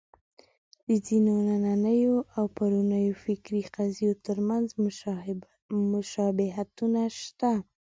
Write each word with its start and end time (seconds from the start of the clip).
د 0.87 0.89
ځینو 1.05 1.31
نننیو 1.63 2.15
او 2.37 2.43
پرونیو 2.57 3.19
فکري 3.25 3.61
قضیو 3.75 4.11
تر 4.25 4.37
منځ 4.49 4.67
مشابهتونه 5.93 7.01
شته. 7.19 7.53